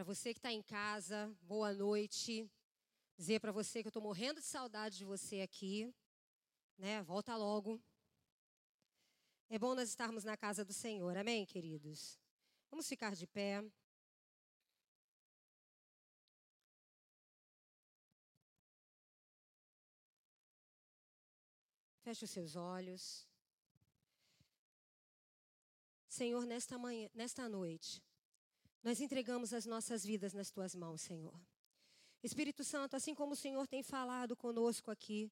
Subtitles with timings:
[0.00, 2.50] Para você que está em casa, boa noite.
[3.18, 5.94] Dizer para você que eu estou morrendo de saudade de você aqui.
[6.78, 7.02] Né?
[7.02, 7.78] Volta logo.
[9.50, 12.18] É bom nós estarmos na casa do Senhor, amém, queridos?
[12.70, 13.62] Vamos ficar de pé.
[22.00, 23.28] Feche os seus olhos.
[26.08, 28.02] Senhor, nesta manhã, nesta noite,
[28.82, 31.38] nós entregamos as nossas vidas nas tuas mãos, Senhor.
[32.22, 35.30] Espírito Santo, assim como o Senhor tem falado conosco aqui,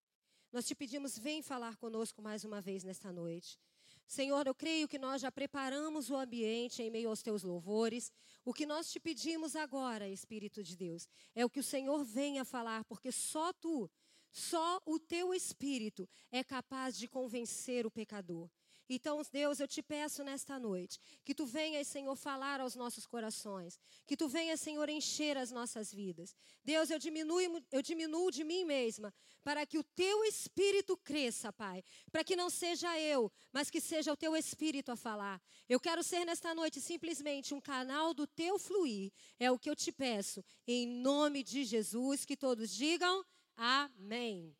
[0.50, 3.58] nós te pedimos, vem falar conosco mais uma vez nesta noite.
[4.06, 8.10] Senhor, eu creio que nós já preparamos o ambiente em meio aos teus louvores.
[8.42, 12.44] O que nós te pedimos agora, Espírito de Deus, é o que o Senhor venha
[12.44, 13.90] falar, porque só tu,
[14.30, 18.48] só o teu Espírito é capaz de convencer o pecador.
[18.88, 23.78] Então, Deus, eu te peço nesta noite que tu venhas, Senhor, falar aos nossos corações,
[24.06, 26.34] que tu venhas, Senhor, encher as nossas vidas.
[26.64, 27.40] Deus, eu diminuo,
[27.70, 29.12] eu diminuo de mim mesma
[29.44, 34.12] para que o teu espírito cresça, Pai, para que não seja eu, mas que seja
[34.12, 35.40] o teu espírito a falar.
[35.68, 39.12] Eu quero ser nesta noite simplesmente um canal do teu fluir.
[39.38, 43.24] É o que eu te peço, em nome de Jesus, que todos digam
[43.56, 44.56] amém.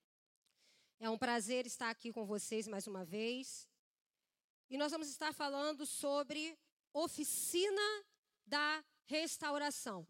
[1.01, 3.69] É um prazer estar aqui com vocês mais uma vez.
[4.71, 6.59] E nós vamos estar falando sobre
[6.93, 8.05] oficina
[8.47, 10.07] da restauração,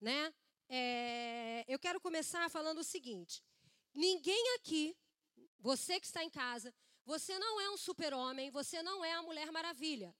[0.00, 0.32] né?
[0.68, 3.42] É, eu quero começar falando o seguinte:
[3.92, 4.96] ninguém aqui,
[5.58, 6.72] você que está em casa,
[7.04, 10.14] você não é um super-homem, você não é a Mulher Maravilha.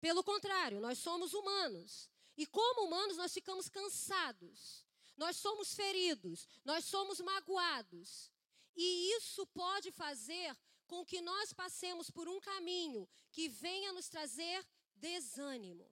[0.00, 2.08] Pelo contrário, nós somos humanos.
[2.36, 4.86] E como humanos, nós ficamos cansados.
[5.16, 8.30] Nós somos feridos, nós somos magoados.
[8.76, 10.56] E isso pode fazer
[10.88, 15.88] com que nós passemos por um caminho que venha nos trazer desânimo,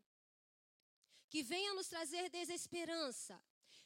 [1.30, 3.40] que venha nos trazer desesperança,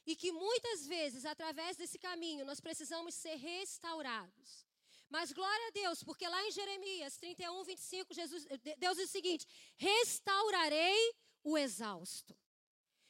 [0.05, 4.65] e que muitas vezes, através desse caminho, nós precisamos ser restaurados.
[5.09, 8.47] Mas glória a Deus, porque lá em Jeremias 31, 25, Jesus,
[8.77, 11.13] Deus diz o seguinte: restaurarei
[11.43, 12.35] o exausto.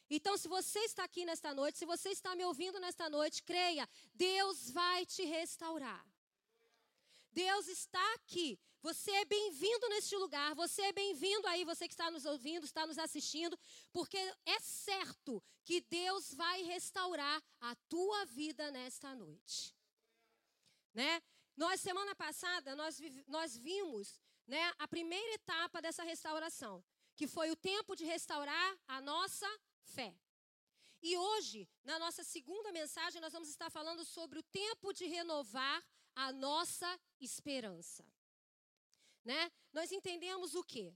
[0.10, 3.88] Então, se você está aqui nesta noite, se você está me ouvindo nesta noite, creia,
[4.14, 6.06] Deus vai te restaurar.
[7.32, 8.60] Deus está aqui.
[8.82, 10.54] Você é bem-vindo neste lugar.
[10.56, 13.58] Você é bem-vindo aí, você que está nos ouvindo, está nos assistindo,
[13.92, 19.76] porque é certo que Deus vai restaurar a tua vida nesta noite.
[20.94, 21.22] Né?
[21.56, 26.84] Nós semana passada nós, nós vimos, né, a primeira etapa dessa restauração,
[27.16, 29.48] que foi o tempo de restaurar a nossa
[29.84, 30.14] fé.
[31.02, 35.84] E hoje, na nossa segunda mensagem, nós vamos estar falando sobre o tempo de renovar
[36.16, 38.06] a nossa esperança.
[39.24, 39.52] Né?
[39.72, 40.96] Nós entendemos o quê?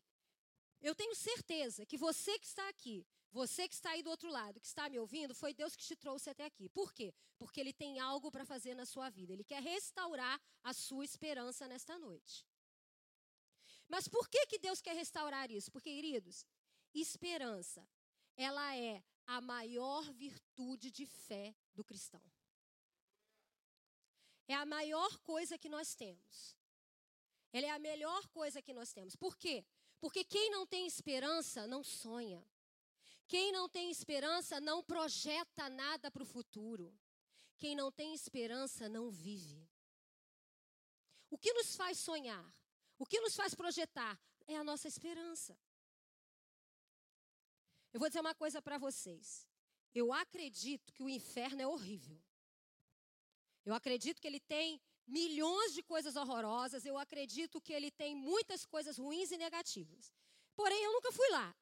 [0.81, 4.59] Eu tenho certeza que você que está aqui, você que está aí do outro lado,
[4.59, 6.69] que está me ouvindo, foi Deus que te trouxe até aqui.
[6.69, 7.13] Por quê?
[7.37, 9.33] Porque Ele tem algo para fazer na sua vida.
[9.33, 12.45] Ele quer restaurar a sua esperança nesta noite.
[13.87, 15.71] Mas por que, que Deus quer restaurar isso?
[15.71, 16.45] Porque, queridos,
[16.93, 17.87] esperança,
[18.35, 22.21] ela é a maior virtude de fé do cristão.
[24.47, 26.55] É a maior coisa que nós temos.
[27.51, 29.15] Ela é a melhor coisa que nós temos.
[29.15, 29.65] Por quê?
[29.99, 32.45] Porque quem não tem esperança não sonha.
[33.27, 36.93] Quem não tem esperança não projeta nada para o futuro.
[37.57, 39.67] Quem não tem esperança não vive.
[41.29, 42.45] O que nos faz sonhar?
[42.99, 44.19] O que nos faz projetar?
[44.47, 45.57] É a nossa esperança.
[47.91, 49.47] Eu vou dizer uma coisa para vocês.
[49.93, 52.21] Eu acredito que o inferno é horrível.
[53.65, 58.65] Eu acredito que ele tem milhões de coisas horrorosas, eu acredito que ele tem muitas
[58.65, 60.11] coisas ruins e negativas.
[60.55, 61.55] Porém, eu nunca fui lá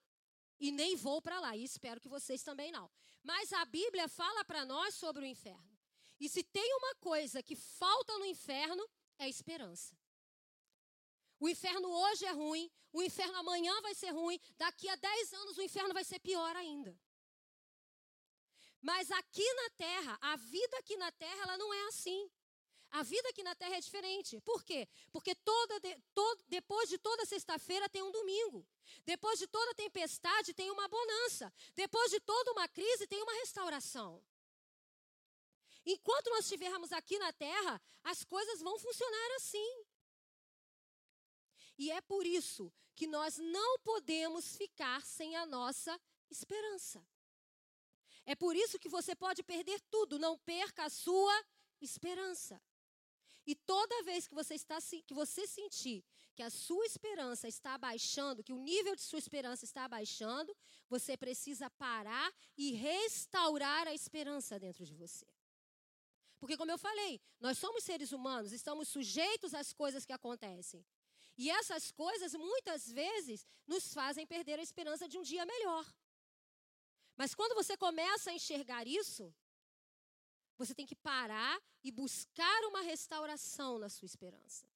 [0.59, 2.89] e nem vou para lá, e espero que vocês também não.
[3.21, 5.77] Mas a Bíblia fala para nós sobre o inferno.
[6.19, 8.87] E se tem uma coisa que falta no inferno,
[9.17, 9.97] é esperança.
[11.39, 15.57] O inferno hoje é ruim, o inferno amanhã vai ser ruim, daqui a 10 anos
[15.57, 16.97] o inferno vai ser pior ainda.
[18.83, 22.29] Mas aqui na terra, a vida aqui na terra, ela não é assim.
[22.91, 24.41] A vida aqui na terra é diferente.
[24.41, 24.87] Por quê?
[25.09, 28.67] Porque toda de, todo, depois de toda sexta-feira tem um domingo.
[29.05, 31.51] Depois de toda tempestade tem uma bonança.
[31.73, 34.21] Depois de toda uma crise tem uma restauração.
[35.85, 39.85] Enquanto nós estivermos aqui na terra, as coisas vão funcionar assim.
[41.77, 47.03] E é por isso que nós não podemos ficar sem a nossa esperança.
[48.25, 51.45] É por isso que você pode perder tudo, não perca a sua
[51.81, 52.61] esperança.
[53.45, 56.03] E toda vez que você está que você sentir
[56.35, 60.55] que a sua esperança está abaixando, que o nível de sua esperança está abaixando,
[60.89, 65.27] você precisa parar e restaurar a esperança dentro de você.
[66.39, 70.85] Porque como eu falei, nós somos seres humanos, estamos sujeitos às coisas que acontecem.
[71.37, 75.85] E essas coisas muitas vezes nos fazem perder a esperança de um dia melhor.
[77.15, 79.33] Mas quando você começa a enxergar isso,
[80.57, 84.67] você tem que parar e buscar uma restauração na sua esperança.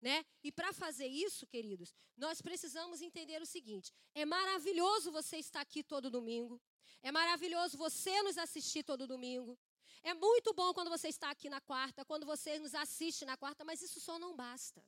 [0.00, 0.24] Né?
[0.42, 5.82] E para fazer isso, queridos, nós precisamos entender o seguinte: é maravilhoso você estar aqui
[5.82, 6.60] todo domingo,
[7.02, 9.58] é maravilhoso você nos assistir todo domingo,
[10.02, 13.64] é muito bom quando você está aqui na quarta, quando você nos assiste na quarta,
[13.64, 14.84] mas isso só não basta.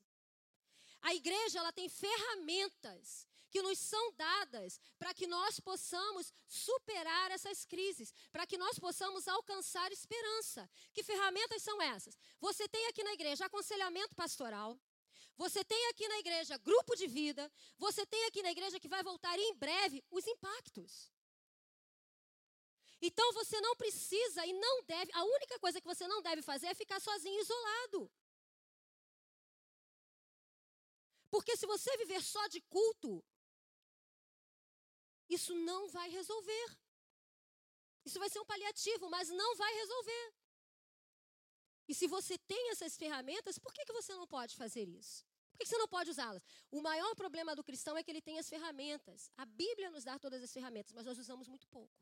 [1.01, 3.27] A igreja ela tem ferramentas
[3.57, 9.27] que nos são dadas para que nós possamos superar essas crises, para que nós possamos
[9.27, 10.69] alcançar esperança.
[10.93, 12.19] Que ferramentas são essas?
[12.39, 14.79] Você tem aqui na igreja aconselhamento pastoral.
[15.39, 17.51] Você tem aqui na igreja grupo de vida.
[17.79, 21.11] Você tem aqui na igreja que vai voltar em breve os impactos.
[23.01, 26.67] Então você não precisa e não deve, a única coisa que você não deve fazer
[26.67, 28.11] é ficar sozinho isolado.
[31.31, 33.25] Porque se você viver só de culto,
[35.29, 36.79] isso não vai resolver.
[38.05, 40.35] Isso vai ser um paliativo, mas não vai resolver.
[41.89, 45.25] E se você tem essas ferramentas, por que, que você não pode fazer isso?
[45.51, 46.43] Por que você não pode usá-las?
[46.71, 49.31] O maior problema do cristão é que ele tem as ferramentas.
[49.37, 51.93] A Bíblia nos dá todas as ferramentas, mas nós usamos muito pouco.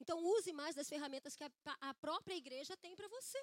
[0.00, 1.50] Então, use mais das ferramentas que a,
[1.80, 3.40] a própria igreja tem para você.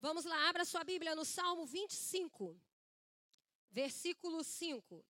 [0.00, 2.60] Vamos lá, abra sua Bíblia no Salmo 25,
[3.70, 5.04] versículo 5.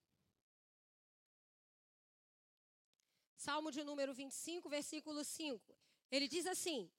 [3.49, 5.75] Salmo de número 25, versículo 5.
[6.11, 6.91] Ele diz assim: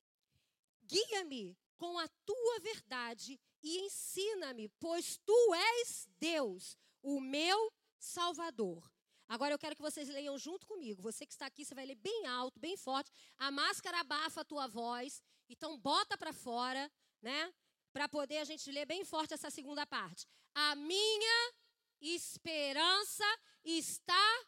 [0.82, 8.92] Guia-me com a tua verdade e ensina-me, pois tu és Deus, o meu Salvador.
[9.28, 11.04] Agora eu quero que vocês leiam junto comigo.
[11.04, 13.12] Você que está aqui, você vai ler bem alto, bem forte.
[13.38, 16.92] A máscara abafa a tua voz, então bota para fora,
[17.22, 17.54] né?
[17.94, 20.26] para poder a gente ler bem forte essa segunda parte.
[20.56, 21.54] A minha
[22.02, 23.26] esperança
[23.64, 24.48] está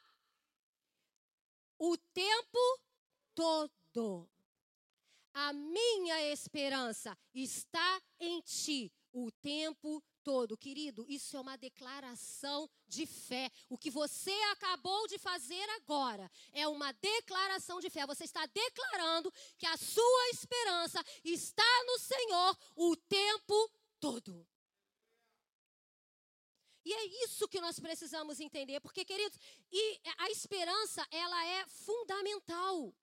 [1.82, 2.80] o tempo
[3.34, 4.30] todo.
[5.34, 10.56] A minha esperança está em ti o tempo todo.
[10.56, 13.50] Querido, isso é uma declaração de fé.
[13.68, 18.06] O que você acabou de fazer agora é uma declaração de fé.
[18.06, 24.48] Você está declarando que a sua esperança está no Senhor o tempo todo.
[26.84, 29.40] E é isso que nós precisamos entender, porque queridos,
[29.72, 32.94] e a esperança, ela é fundamental.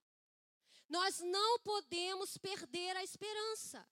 [0.88, 3.86] Nós não podemos perder a esperança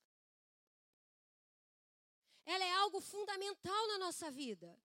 [2.47, 4.79] ela é algo fundamental na nossa vida.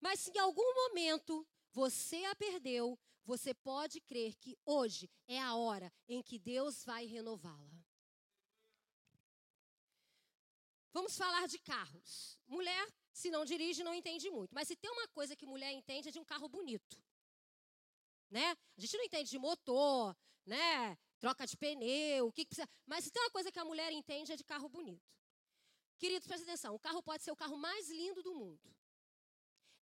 [0.00, 5.54] Mas se em algum momento você a perdeu, você pode crer que hoje é a
[5.54, 7.84] hora em que Deus vai renová-la.
[10.98, 12.36] Vamos falar de carros.
[12.48, 14.52] Mulher, se não dirige, não entende muito.
[14.52, 17.00] Mas se tem uma coisa que mulher entende é de um carro bonito.
[18.28, 18.46] Né?
[18.76, 20.98] A gente não entende de motor, né?
[21.20, 22.68] Troca de pneu, o que, que precisa.
[22.84, 25.08] Mas se tem uma coisa que a mulher entende é de carro bonito.
[25.98, 28.68] Queridos, presta atenção: o carro pode ser o carro mais lindo do mundo.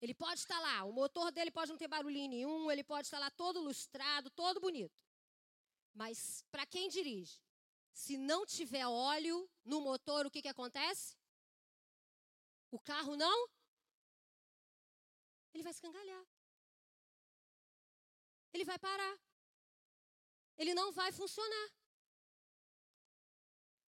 [0.02, 3.18] Ele pode estar lá, o motor dele pode não ter barulhinho nenhum, ele pode estar
[3.18, 5.00] lá todo lustrado, todo bonito.
[5.94, 7.40] Mas para quem dirige,
[7.96, 11.16] se não tiver óleo no motor, o que, que acontece?
[12.70, 13.48] O carro não?
[15.54, 16.26] Ele vai escangalhar.
[18.52, 19.18] Ele vai parar.
[20.58, 21.70] Ele não vai funcionar.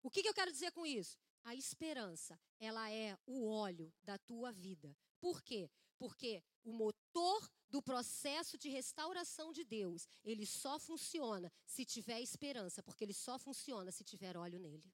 [0.02, 1.18] O que, que eu quero dizer com isso?
[1.44, 4.96] A esperança, ela é o óleo da tua vida.
[5.20, 5.70] Por quê?
[5.98, 12.82] Porque o motor do processo de restauração de Deus, ele só funciona se tiver esperança,
[12.82, 14.90] porque ele só funciona se tiver óleo nele.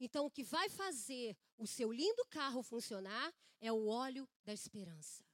[0.00, 5.24] Então, o que vai fazer o seu lindo carro funcionar é o óleo da esperança.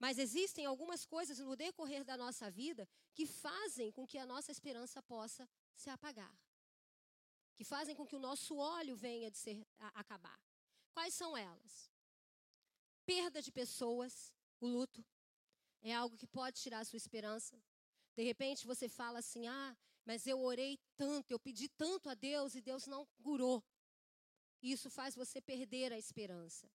[0.00, 4.50] Mas existem algumas coisas no decorrer da nossa vida que fazem com que a nossa
[4.50, 6.36] esperança possa se apagar.
[7.54, 10.40] Que fazem com que o nosso óleo venha de ser a, acabar.
[10.92, 11.90] Quais são elas?
[13.04, 15.04] Perda de pessoas, o luto,
[15.82, 17.60] é algo que pode tirar a sua esperança.
[18.14, 22.54] De repente você fala assim: "Ah, mas eu orei tanto, eu pedi tanto a Deus
[22.54, 23.64] e Deus não curou".
[24.62, 26.70] Isso faz você perder a esperança.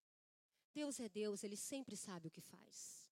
[0.74, 3.08] Deus é Deus, ele sempre sabe o que faz.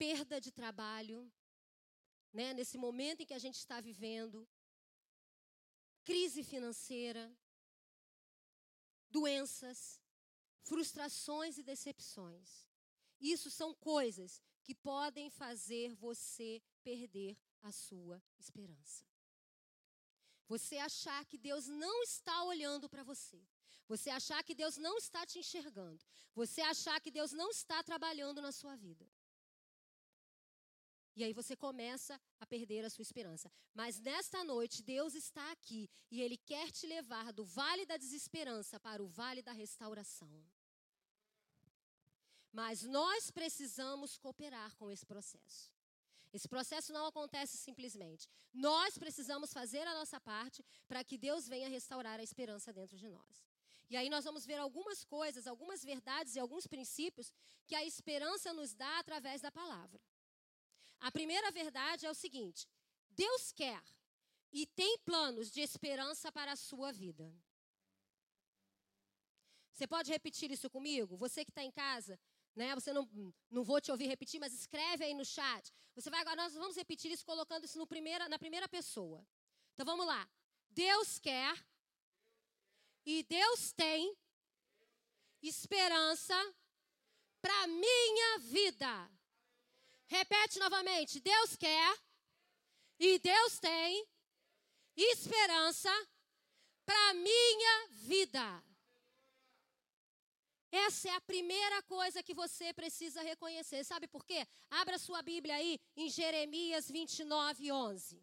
[0.00, 1.30] perda de trabalho,
[2.32, 4.48] né, nesse momento em que a gente está vivendo,
[6.04, 7.24] crise financeira,
[9.10, 10.00] doenças,
[10.62, 12.68] frustrações e decepções.
[13.20, 19.04] Isso são coisas que podem fazer você perder a sua esperança.
[20.48, 23.40] Você achar que Deus não está olhando para você.
[23.86, 26.04] Você achar que Deus não está te enxergando.
[26.34, 29.06] Você achar que Deus não está trabalhando na sua vida.
[31.16, 33.50] E aí você começa a perder a sua esperança.
[33.74, 38.78] Mas nesta noite, Deus está aqui e Ele quer te levar do vale da desesperança
[38.78, 40.44] para o vale da restauração.
[42.52, 45.72] Mas nós precisamos cooperar com esse processo.
[46.32, 48.28] Esse processo não acontece simplesmente.
[48.52, 53.08] Nós precisamos fazer a nossa parte para que Deus venha restaurar a esperança dentro de
[53.08, 53.50] nós.
[53.88, 57.32] E aí nós vamos ver algumas coisas, algumas verdades e alguns princípios
[57.66, 60.00] que a esperança nos dá através da palavra.
[61.00, 62.68] A primeira verdade é o seguinte:
[63.10, 63.82] Deus quer
[64.52, 67.32] e tem planos de esperança para a sua vida.
[69.72, 71.16] Você pode repetir isso comigo?
[71.16, 72.20] Você que está em casa,
[72.54, 72.74] né?
[72.74, 73.08] Você não,
[73.50, 75.72] não vou te ouvir repetir, mas escreve aí no chat.
[75.94, 79.26] Você vai agora, nós vamos repetir isso colocando isso no primeira, na primeira pessoa.
[79.72, 80.28] Então vamos lá.
[80.68, 81.54] Deus quer
[83.06, 84.14] e Deus tem
[85.42, 86.34] esperança
[87.40, 89.10] para minha vida.
[90.10, 91.20] Repete novamente.
[91.20, 91.96] Deus quer
[92.98, 94.04] e Deus tem
[94.96, 95.88] esperança
[96.84, 98.64] para minha vida.
[100.72, 103.84] Essa é a primeira coisa que você precisa reconhecer.
[103.84, 104.46] Sabe por quê?
[104.68, 108.20] Abra sua Bíblia aí em Jeremias 29, 11.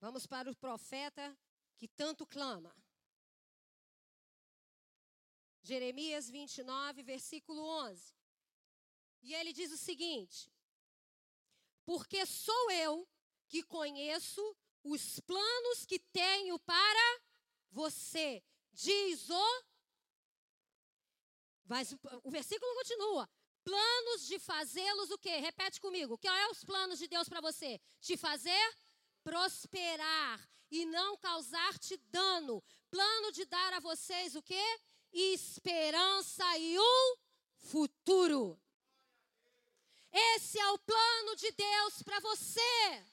[0.00, 1.36] Vamos para o profeta
[1.76, 2.72] que tanto clama.
[5.62, 8.14] Jeremias 29, versículo 11.
[9.22, 10.52] E ele diz o seguinte:
[11.84, 13.08] Porque sou eu
[13.48, 17.20] que conheço os planos que tenho para
[17.70, 18.42] você,
[18.72, 19.64] diz o.
[21.64, 23.30] Mas o versículo continua.
[23.64, 25.36] Planos de fazê-los o quê?
[25.36, 26.18] Repete comigo.
[26.18, 27.80] Qual é os planos de Deus para você?
[28.00, 28.76] Te fazer
[29.22, 32.62] prosperar e não causar-te dano.
[32.90, 34.80] Plano de dar a vocês o quê?
[35.12, 37.16] Esperança e um
[37.56, 38.58] futuro.
[40.12, 43.04] Esse é o plano de Deus para você.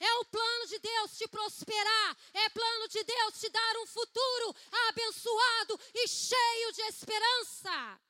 [0.00, 2.16] É o plano de Deus te prosperar.
[2.32, 4.54] É plano de Deus te dar um futuro
[4.88, 8.00] abençoado e cheio de esperança.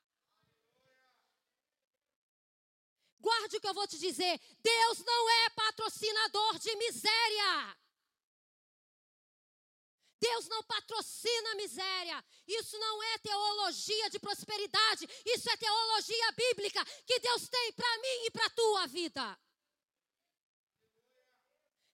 [3.21, 4.40] Guarde o que eu vou te dizer.
[4.62, 7.76] Deus não é patrocinador de miséria.
[10.21, 12.25] Deus não patrocina a miséria.
[12.47, 15.09] Isso não é teologia de prosperidade.
[15.25, 19.39] Isso é teologia bíblica que Deus tem para mim e para a tua vida.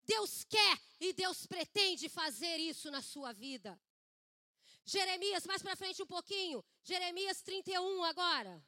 [0.06, 3.80] Deus quer e Deus pretende fazer isso na sua vida.
[4.84, 6.62] Jeremias, mais para frente um pouquinho.
[6.82, 8.62] Jeremias 31 agora.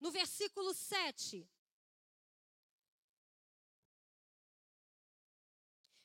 [0.00, 1.48] No versículo 7.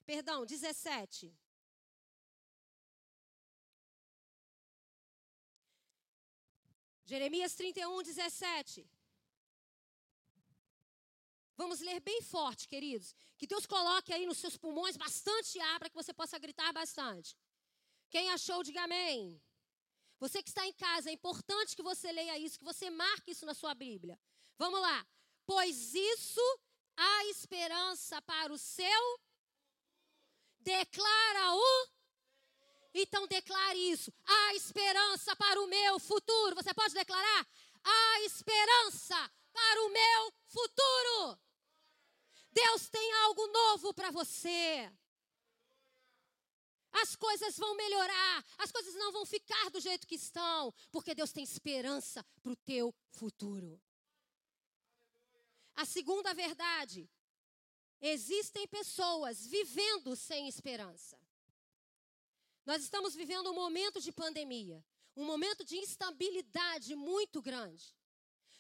[0.06, 1.36] Perdão, 17.
[7.12, 8.89] Jeremias 31, 17.
[11.58, 13.13] Vamos ler bem forte, queridos.
[13.38, 17.36] Que Deus coloque aí nos seus pulmões bastante ar para que você possa gritar bastante.
[18.10, 19.41] Quem achou, diga amém.
[20.22, 23.46] Você que está em casa, é importante que você leia isso, que você marque isso
[23.46, 24.18] na sua Bíblia.
[24.58, 25.06] Vamos lá.
[25.46, 26.46] Pois isso
[26.96, 29.03] há esperança para o seu.
[30.62, 31.88] Declara o
[32.94, 34.12] então declare isso.
[34.26, 36.56] Há esperança para o meu futuro.
[36.56, 37.48] Você pode declarar?
[37.84, 41.40] Há esperança para o meu futuro.
[42.52, 44.92] Deus tem algo novo para você.
[46.94, 51.32] As coisas vão melhorar, as coisas não vão ficar do jeito que estão, porque Deus
[51.32, 53.82] tem esperança para o teu futuro.
[55.76, 57.10] A segunda verdade:
[58.02, 61.21] existem pessoas vivendo sem esperança.
[62.65, 64.84] Nós estamos vivendo um momento de pandemia,
[65.15, 67.96] um momento de instabilidade muito grande.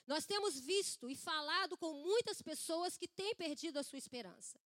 [0.07, 4.59] Nós temos visto e falado com muitas pessoas que têm perdido a sua esperança.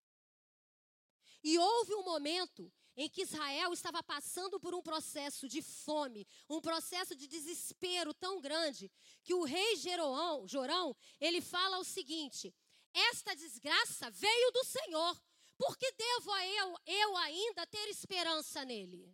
[1.43, 6.61] E houve um momento em que Israel estava passando por um processo de fome, um
[6.61, 8.89] processo de desespero tão grande,
[9.21, 12.55] que o rei Jeroão, Jorão, ele fala o seguinte:
[12.93, 15.21] esta desgraça veio do Senhor,
[15.57, 19.13] porque devo a eu, eu ainda ter esperança nele?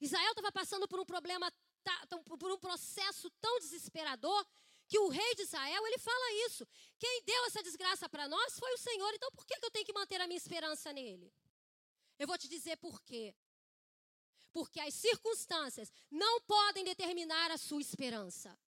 [0.00, 1.52] Israel estava passando por um problema,
[2.38, 4.46] por um processo tão desesperador
[4.90, 6.66] que o rei de Israel, ele fala isso.
[6.98, 9.92] Quem deu essa desgraça para nós foi o Senhor, então por que eu tenho que
[9.92, 11.32] manter a minha esperança nele?
[12.18, 13.32] Eu vou te dizer por quê.
[14.52, 18.58] Porque as circunstâncias não podem determinar a sua esperança.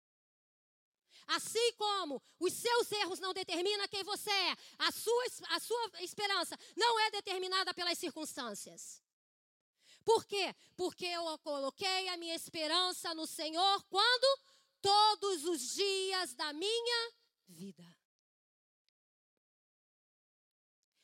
[1.27, 6.57] Assim como os seus erros não determinam quem você é, a sua, a sua esperança
[6.75, 9.02] não é determinada pelas circunstâncias.
[10.03, 10.53] Por quê?
[10.75, 14.39] Porque eu coloquei a minha esperança no Senhor quando?
[14.81, 17.13] Todos os dias da minha
[17.47, 17.83] vida.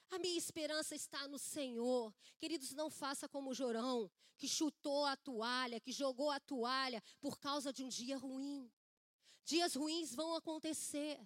[0.10, 2.14] A minha esperança está no Senhor.
[2.40, 7.72] Queridos, não faça como Jorão, que chutou a toalha, que jogou a toalha por causa
[7.72, 8.72] de um dia ruim.
[9.46, 11.20] Dias ruins vão acontecer.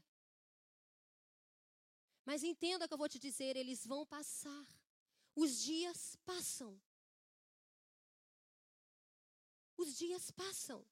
[2.25, 4.65] Mas entenda que eu vou te dizer, eles vão passar.
[5.35, 6.79] Os dias passam.
[9.83, 10.85] Os dias passam.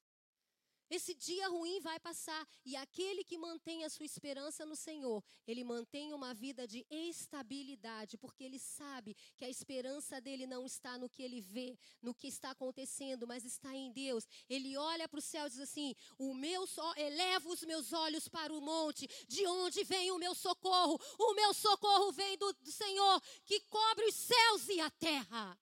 [0.90, 5.64] Esse dia ruim vai passar e aquele que mantém a sua esperança no Senhor, ele
[5.64, 11.08] mantém uma vida de estabilidade, porque ele sabe que a esperança dele não está no
[11.08, 14.28] que ele vê, no que está acontecendo, mas está em Deus.
[14.50, 18.28] Ele olha para o céu e diz assim: "O meu só eleva os meus olhos
[18.28, 21.00] para o monte, de onde vem o meu socorro?
[21.18, 25.58] O meu socorro vem do, do Senhor, que cobre os céus e a terra."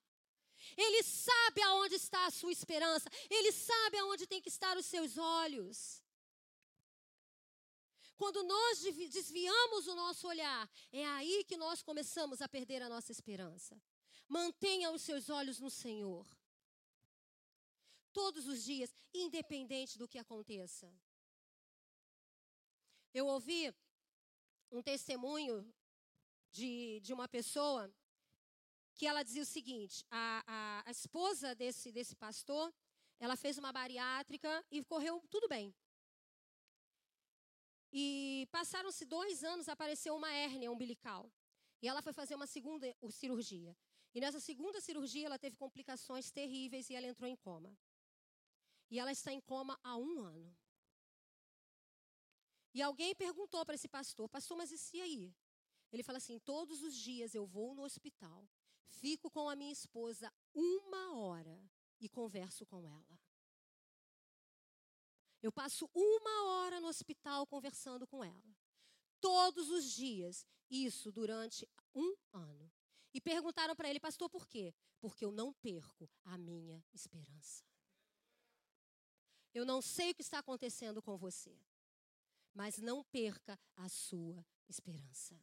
[0.75, 3.09] Ele sabe aonde está a sua esperança.
[3.29, 6.01] Ele sabe aonde tem que estar os seus olhos.
[8.17, 13.13] Quando nós desviamos o nosso olhar, é aí que nós começamos a perder a nossa
[13.13, 13.81] esperança.
[14.27, 16.27] Mantenha os seus olhos no Senhor.
[18.11, 20.91] Todos os dias, independente do que aconteça.
[23.13, 23.73] Eu ouvi
[24.69, 25.73] um testemunho
[26.51, 27.89] de, de uma pessoa
[28.99, 32.65] que ela dizia o seguinte: a, a, a esposa desse, desse pastor,
[33.17, 35.73] ela fez uma bariátrica e correu tudo bem.
[37.93, 41.31] E passaram-se dois anos, apareceu uma hérnia umbilical.
[41.81, 43.75] E ela foi fazer uma segunda cirurgia.
[44.13, 47.71] E nessa segunda cirurgia, ela teve complicações terríveis e ela entrou em coma.
[48.91, 50.53] E ela está em coma há um ano.
[52.73, 55.33] E alguém perguntou para esse pastor: Pastor, mas e aí?
[55.89, 58.45] Ele fala assim: Todos os dias eu vou no hospital
[58.89, 61.57] Fico com a minha esposa uma hora
[61.99, 63.19] e converso com ela.
[65.41, 68.57] Eu passo uma hora no hospital conversando com ela.
[69.21, 70.45] Todos os dias.
[70.69, 72.71] Isso durante um ano.
[73.13, 74.73] E perguntaram para ele, pastor, por quê?
[74.99, 77.65] Porque eu não perco a minha esperança.
[79.53, 81.57] Eu não sei o que está acontecendo com você,
[82.53, 85.41] mas não perca a sua esperança.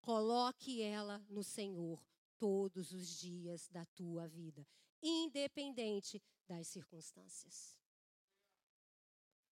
[0.00, 2.04] Coloque ela no Senhor
[2.38, 4.66] todos os dias da tua vida,
[5.02, 7.76] independente das circunstâncias.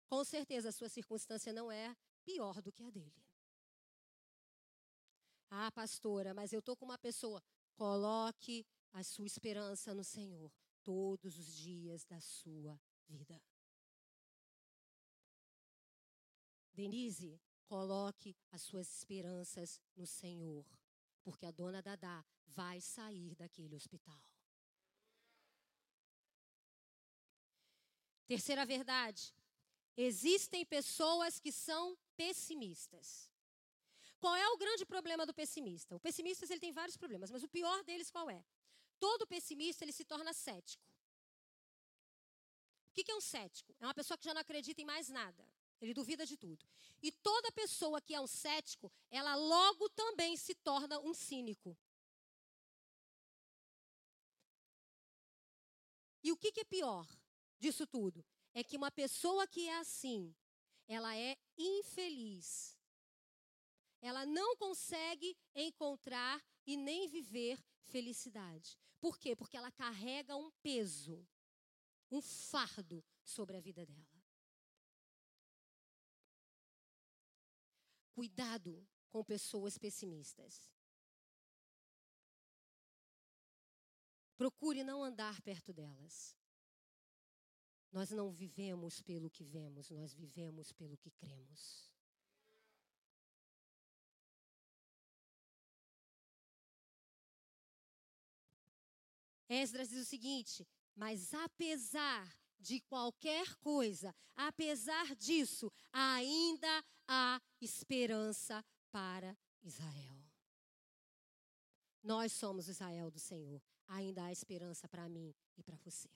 [0.06, 3.24] Com certeza a sua circunstância não é pior do que a dele.
[5.50, 7.42] Ah, pastora, mas eu estou com uma pessoa.
[7.74, 13.42] Coloque a sua esperança no Senhor todos os dias da sua vida.
[16.72, 20.66] Denise, coloque as suas esperanças no Senhor
[21.24, 24.22] porque a dona Dadá vai sair daquele hospital.
[28.26, 29.34] Terceira verdade:
[29.96, 33.30] existem pessoas que são pessimistas.
[34.18, 35.96] Qual é o grande problema do pessimista?
[35.96, 38.44] O pessimista ele tem vários problemas, mas o pior deles qual é?
[38.98, 40.84] Todo pessimista ele se torna cético.
[42.90, 43.74] O que é um cético?
[43.80, 45.44] É uma pessoa que já não acredita em mais nada.
[45.80, 46.66] Ele duvida de tudo.
[47.02, 51.76] E toda pessoa que é um cético, ela logo também se torna um cínico.
[56.22, 57.06] E o que, que é pior
[57.58, 58.24] disso tudo?
[58.54, 60.34] É que uma pessoa que é assim,
[60.88, 62.78] ela é infeliz.
[64.00, 68.78] Ela não consegue encontrar e nem viver felicidade.
[69.00, 69.36] Por quê?
[69.36, 71.26] Porque ela carrega um peso,
[72.10, 74.13] um fardo sobre a vida dela.
[78.14, 80.72] Cuidado com pessoas pessimistas.
[84.36, 86.36] Procure não andar perto delas.
[87.92, 91.92] Nós não vivemos pelo que vemos, nós vivemos pelo que cremos.
[99.48, 104.14] Esdras diz o seguinte: mas apesar de qualquer coisa.
[104.36, 110.24] Apesar disso, ainda há esperança para Israel.
[112.02, 113.62] Nós somos Israel do Senhor.
[113.86, 116.08] Ainda há esperança para mim e para você.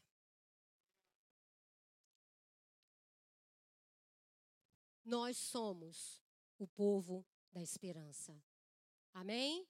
[5.04, 6.22] Nós somos
[6.58, 8.38] o povo da esperança.
[9.14, 9.66] Amém?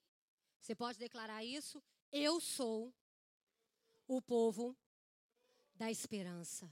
[0.61, 1.83] Você pode declarar isso?
[2.11, 2.93] Eu sou
[4.07, 4.77] o povo
[5.79, 6.71] da esperança.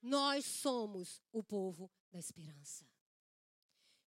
[0.00, 2.88] Nós somos o povo da esperança.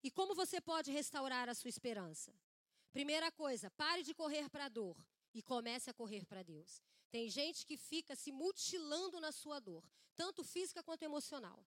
[0.02, 2.34] E como você pode restaurar a sua esperança?
[2.94, 4.98] Primeira coisa, pare de correr para a dor
[5.34, 6.82] e comece a correr para Deus.
[7.12, 9.84] Tem gente que fica se mutilando na sua dor,
[10.16, 11.60] tanto física quanto emocional.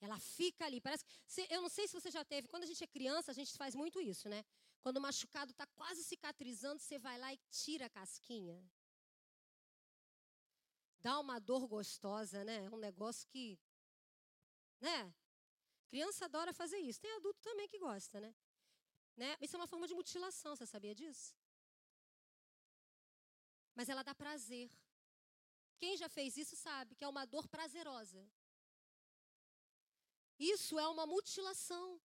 [0.00, 1.04] Ela fica ali, parece.
[1.48, 3.74] Eu não sei se você já teve, quando a gente é criança, a gente faz
[3.74, 4.44] muito isso, né?
[4.82, 8.62] Quando o machucado está quase cicatrizando, você vai lá e tira a casquinha.
[11.06, 12.64] Dá uma dor gostosa, né?
[12.64, 13.44] É um negócio que.
[14.80, 15.14] Né?
[15.90, 17.00] Criança adora fazer isso.
[17.00, 18.34] Tem adulto também que gosta, né?
[19.16, 19.36] né?
[19.40, 21.28] Isso é uma forma de mutilação, você sabia disso?
[23.76, 24.68] Mas ela dá prazer.
[25.78, 28.28] Quem já fez isso sabe que é uma dor prazerosa.
[30.40, 32.00] Isso é uma mutilação.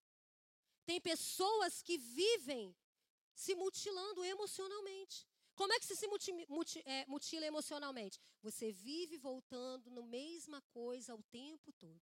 [0.84, 2.76] Tem pessoas que vivem
[3.34, 5.29] se mutilando emocionalmente.
[5.60, 6.06] Como é que você se
[6.86, 8.18] é, mutila emocionalmente?
[8.42, 12.00] Você vive voltando na mesma coisa o tempo todo.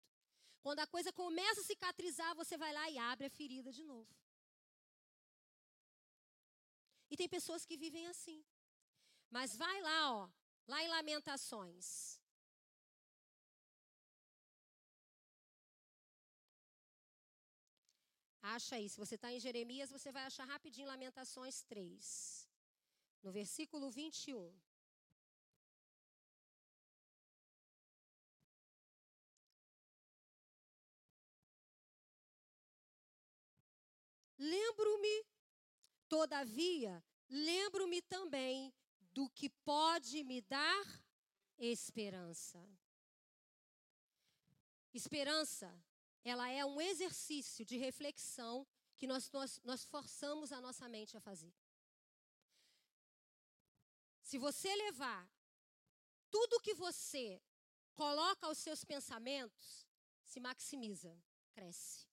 [0.65, 4.15] Quando a coisa começa a cicatrizar, você vai lá e abre a ferida de novo.
[7.11, 8.45] E tem pessoas que vivem assim.
[9.29, 10.31] Mas vai lá, ó,
[10.69, 12.21] lá em Lamentações.
[18.41, 18.89] Acha aí.
[18.89, 22.38] Se você está em Jeremias, você vai achar rapidinho Lamentações 3.
[23.23, 24.53] No versículo 21.
[34.39, 35.27] Lembro-me,
[36.09, 38.73] todavia, lembro-me também
[39.13, 41.03] do que pode me dar
[41.59, 42.65] esperança.
[44.95, 45.69] Esperança
[46.25, 51.21] ela é um exercício de reflexão que nós, nós, nós forçamos a nossa mente a
[51.21, 51.53] fazer.
[54.29, 55.27] Se você levar
[56.31, 57.41] tudo que você
[57.95, 59.87] coloca aos seus pensamentos,
[60.23, 61.13] se maximiza,
[61.55, 62.07] cresce.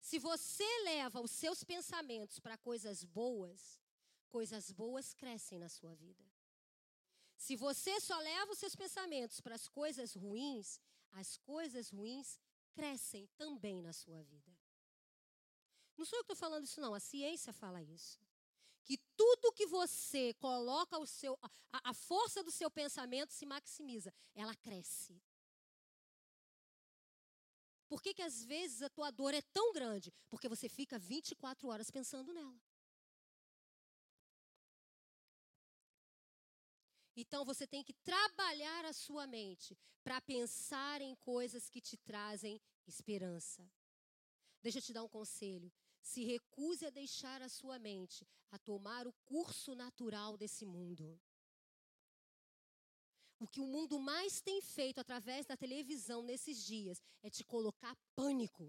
[0.00, 3.80] Se você leva os seus pensamentos para coisas boas,
[4.28, 6.24] coisas boas crescem na sua vida.
[7.36, 10.80] Se você só leva os seus pensamentos para as coisas ruins,
[11.12, 12.40] as coisas ruins
[12.72, 14.52] crescem também na sua vida.
[15.96, 16.94] Não sou eu que estou falando isso, não.
[16.94, 18.25] A ciência fala isso.
[18.86, 24.14] Que tudo que você coloca o seu, a, a força do seu pensamento se maximiza,
[24.34, 25.20] ela cresce.
[27.88, 30.12] Por que, que às vezes a tua dor é tão grande?
[30.30, 32.56] Porque você fica 24 horas pensando nela.
[37.16, 42.60] Então você tem que trabalhar a sua mente para pensar em coisas que te trazem
[42.86, 43.68] esperança.
[44.62, 45.72] Deixa eu te dar um conselho.
[46.10, 48.20] Se recuse a deixar a sua mente
[48.54, 51.06] a tomar o curso natural desse mundo.
[53.40, 57.94] O que o mundo mais tem feito através da televisão nesses dias é te colocar
[58.14, 58.66] pânico.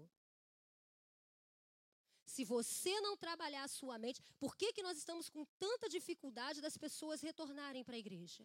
[2.34, 6.60] Se você não trabalhar a sua mente, por que, que nós estamos com tanta dificuldade
[6.60, 8.44] das pessoas retornarem para a igreja?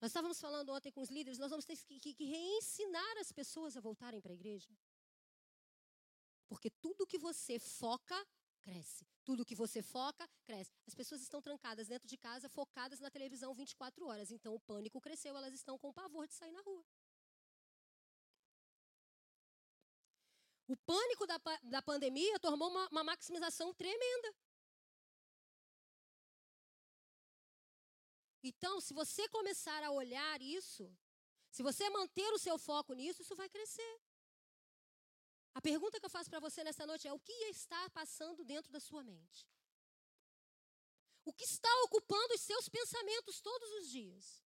[0.00, 3.30] Nós estávamos falando ontem com os líderes, nós vamos ter que, que, que reensinar as
[3.30, 4.70] pessoas a voltarem para a igreja.
[6.52, 8.14] Porque tudo que você foca,
[8.60, 9.06] cresce.
[9.24, 10.70] Tudo que você foca, cresce.
[10.86, 14.30] As pessoas estão trancadas dentro de casa, focadas na televisão 24 horas.
[14.30, 16.84] Então o pânico cresceu, elas estão com pavor de sair na rua.
[20.68, 24.34] O pânico da, da pandemia tornou uma, uma maximização tremenda.
[28.42, 30.94] Então, se você começar a olhar isso,
[31.50, 34.02] se você manter o seu foco nisso, isso vai crescer.
[35.54, 38.72] A pergunta que eu faço para você nessa noite é: o que está passando dentro
[38.72, 39.46] da sua mente?
[41.24, 44.42] O que está ocupando os seus pensamentos todos os dias?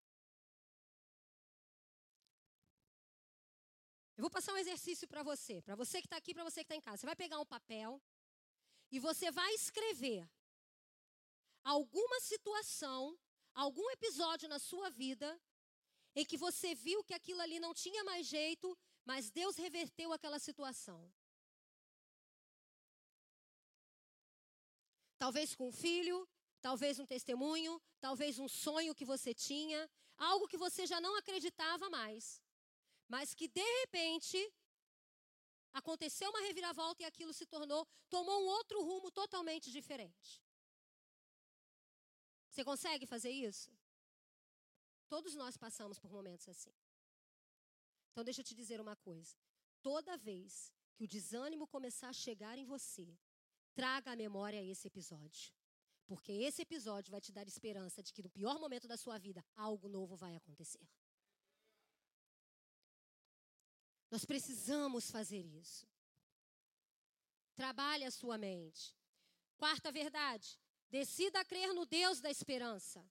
[4.16, 6.72] Eu vou passar um exercício para você, para você que está aqui, para você que
[6.72, 6.98] está em casa.
[6.98, 8.02] Você vai pegar um papel
[8.90, 10.28] e você vai escrever
[11.62, 13.18] alguma situação,
[13.54, 15.28] algum episódio na sua vida
[16.14, 20.38] em que você viu que aquilo ali não tinha mais jeito, mas Deus reverteu aquela
[20.38, 21.00] situação.
[25.18, 26.28] Talvez com um filho,
[26.60, 29.80] talvez um testemunho, talvez um sonho que você tinha,
[30.18, 32.42] algo que você já não acreditava mais
[33.08, 34.38] mas que de repente
[35.72, 40.42] aconteceu uma reviravolta e aquilo se tornou, tomou um outro rumo totalmente diferente.
[42.50, 43.70] Você consegue fazer isso?
[45.08, 46.74] Todos nós passamos por momentos assim.
[48.16, 49.36] Então, deixa eu te dizer uma coisa.
[49.82, 53.06] Toda vez que o desânimo começar a chegar em você,
[53.74, 55.52] traga à memória esse episódio.
[56.06, 59.44] Porque esse episódio vai te dar esperança de que no pior momento da sua vida,
[59.54, 60.80] algo novo vai acontecer.
[64.10, 65.86] Nós precisamos fazer isso.
[67.54, 68.96] Trabalhe a sua mente.
[69.58, 73.06] Quarta verdade: decida crer no Deus da esperança.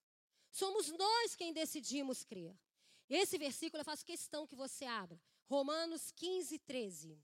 [0.50, 2.58] Somos nós quem decidimos crer.
[3.10, 5.22] Esse versículo eu faço questão que você abra.
[5.48, 7.22] Romanos 15, 13.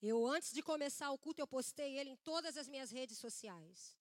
[0.00, 3.94] Eu, antes de começar o culto, eu postei ele em todas as minhas redes sociais.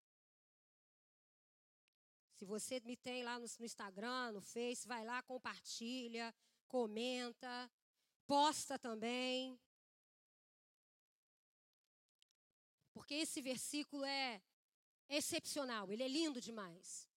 [2.35, 6.33] Se você me tem lá no, no Instagram, no Face, vai lá, compartilha,
[6.69, 7.69] comenta,
[8.25, 9.59] posta também.
[12.93, 14.41] Porque esse versículo é
[15.09, 17.08] excepcional, ele é lindo demais.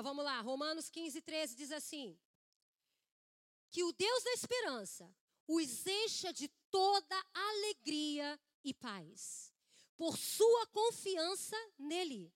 [0.00, 2.18] Então vamos lá, Romanos 15, 13 diz assim:
[3.70, 5.14] Que o Deus da esperança
[5.46, 9.52] os encha de toda alegria e paz,
[9.98, 12.32] por sua confiança nele,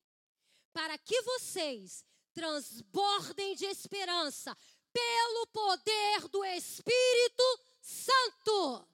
[0.74, 4.54] para que vocês transbordem de esperança
[4.92, 8.86] pelo poder do Espírito Santo.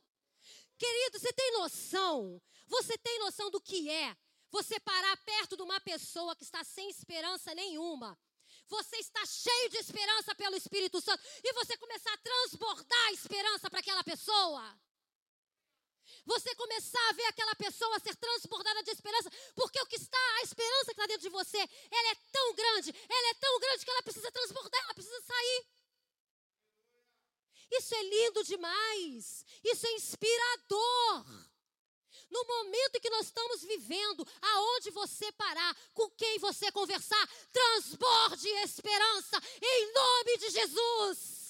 [0.79, 2.41] Querido, você tem noção?
[2.69, 4.17] Você tem noção do que é
[4.49, 8.17] você parar perto de uma pessoa que está sem esperança nenhuma?
[8.71, 13.69] Você está cheio de esperança pelo Espírito Santo e você começar a transbordar a esperança
[13.69, 14.63] para aquela pessoa?
[16.25, 20.43] você começar a ver aquela pessoa ser transbordada de esperança, porque o que está, a
[20.43, 23.91] esperança que está dentro de você, ela é tão grande, ela é tão grande que
[23.91, 25.67] ela precisa transbordar, ela precisa sair.
[27.73, 31.50] Isso é lindo demais, isso é inspirador.
[32.31, 38.49] No momento em que nós estamos vivendo, aonde você parar, com quem você conversar, transborde
[38.49, 41.41] esperança em nome de Jesus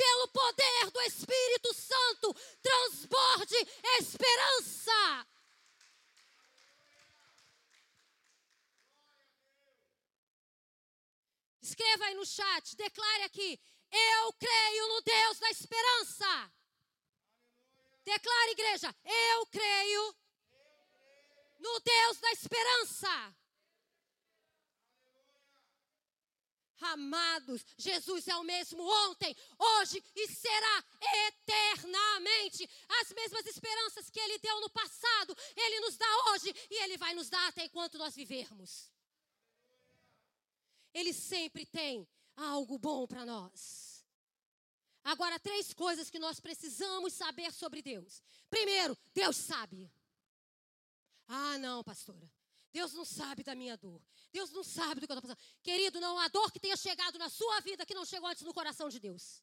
[0.00, 3.54] pelo poder do Espírito Santo, transborde
[3.98, 5.26] esperança.
[11.60, 13.60] Escreva aí no chat, declare aqui:
[13.92, 16.52] Eu creio no Deus da esperança.
[18.04, 20.16] Declare, igreja: Eu creio
[21.58, 23.34] no Deus da esperança.
[26.80, 30.84] Amados, Jesus é o mesmo ontem, hoje e será
[31.26, 32.68] eternamente.
[33.02, 37.12] As mesmas esperanças que Ele deu no passado, Ele nos dá hoje e Ele vai
[37.12, 38.90] nos dar até enquanto nós vivermos.
[40.94, 43.89] Ele sempre tem algo bom para nós.
[45.02, 48.22] Agora, três coisas que nós precisamos saber sobre Deus.
[48.48, 49.90] Primeiro, Deus sabe.
[51.26, 52.30] Ah, não, pastora.
[52.72, 54.00] Deus não sabe da minha dor.
[54.32, 55.44] Deus não sabe do que eu estou passando.
[55.62, 58.54] Querido, não há dor que tenha chegado na sua vida que não chegou antes no
[58.54, 59.42] coração de Deus.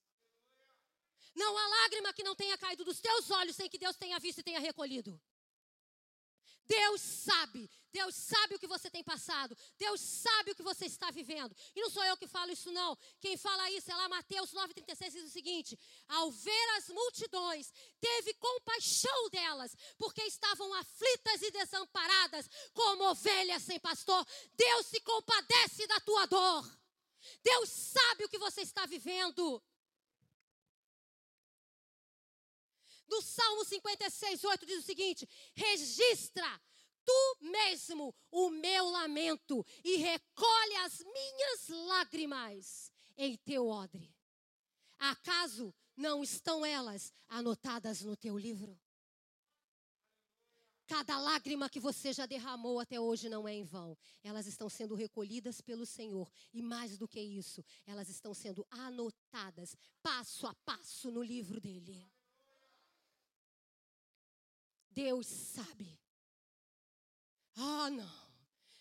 [1.36, 4.40] Não há lágrima que não tenha caído dos teus olhos sem que Deus tenha visto
[4.40, 5.20] e tenha recolhido.
[6.68, 11.10] Deus sabe, Deus sabe o que você tem passado, Deus sabe o que você está
[11.12, 11.56] vivendo.
[11.76, 12.98] E não sou eu que falo isso, não.
[13.20, 18.34] Quem fala isso é lá Mateus 9,36 diz o seguinte: Ao ver as multidões, teve
[18.36, 24.26] compaixão delas, porque estavam aflitas e desamparadas, como ovelhas sem pastor.
[24.56, 26.78] Deus se compadece da tua dor.
[27.44, 29.62] Deus sabe o que você está vivendo.
[33.08, 36.62] No Salmo 56, 8 diz o seguinte: registra
[37.06, 44.14] tu mesmo o meu lamento e recolhe as minhas lágrimas em teu odre.
[45.00, 48.78] Acaso não estão elas anotadas no teu livro?
[50.88, 53.98] Cada lágrima que você já derramou até hoje não é em vão.
[54.24, 56.32] Elas estão sendo recolhidas pelo Senhor.
[56.54, 62.10] E mais do que isso, elas estão sendo anotadas passo a passo no livro dele.
[64.98, 65.88] Deus sabe.
[67.56, 68.32] Ah, não.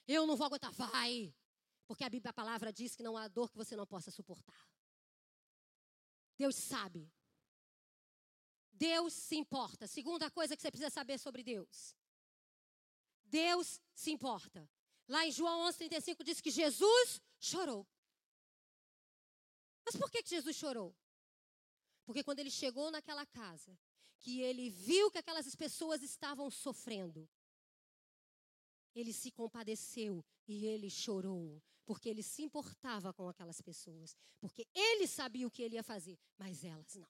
[0.08, 0.72] Eu não vou aguentar.
[0.72, 1.34] Vai.
[1.86, 4.66] Porque a Bíblia, a palavra diz que não há dor que você não possa suportar.
[6.38, 7.12] Deus sabe.
[8.72, 9.86] Deus se importa.
[9.86, 11.94] Segunda coisa que você precisa saber sobre Deus.
[13.22, 14.66] Deus se importa.
[15.06, 17.86] Lá em João 11:35 diz que Jesus chorou.
[19.84, 20.96] Mas por que, que Jesus chorou?
[22.06, 23.76] Porque quando ele chegou naquela casa,
[24.20, 27.28] que ele viu que aquelas pessoas estavam sofrendo,
[28.94, 35.06] ele se compadeceu e ele chorou, porque ele se importava com aquelas pessoas, porque ele
[35.06, 37.08] sabia o que ele ia fazer, mas elas não.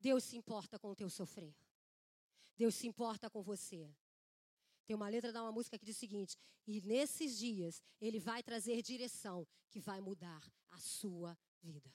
[0.00, 1.54] Deus se importa com o teu sofrer.
[2.56, 3.92] Deus se importa com você.
[4.86, 8.42] Tem uma letra da uma música que diz o seguinte: E nesses dias ele vai
[8.42, 11.92] trazer direção que vai mudar a sua vida.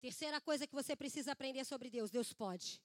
[0.00, 2.82] Terceira coisa que você precisa aprender sobre Deus: Deus pode.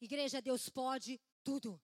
[0.00, 1.80] Igreja, Deus pode tudo.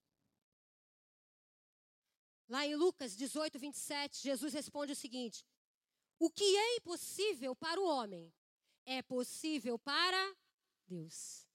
[2.49, 5.45] Lá em Lucas 18, 27, Jesus responde o seguinte:
[6.19, 8.33] O que é impossível para o homem
[8.85, 10.37] é possível para
[10.87, 11.49] Deus.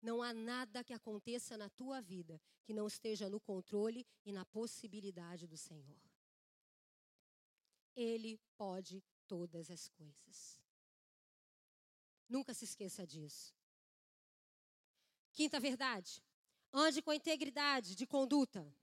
[0.00, 4.44] Não há nada que aconteça na tua vida que não esteja no controle e na
[4.44, 6.11] possibilidade do Senhor.
[7.94, 10.60] Ele pode todas as coisas.
[12.28, 13.54] Nunca se esqueça disso.
[15.32, 16.22] Quinta verdade:
[16.72, 18.74] ande com integridade de conduta.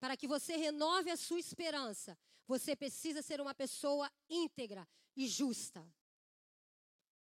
[0.00, 5.86] Para que você renove a sua esperança, você precisa ser uma pessoa íntegra e justa.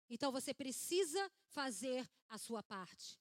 [0.10, 3.20] Então você precisa fazer a sua parte.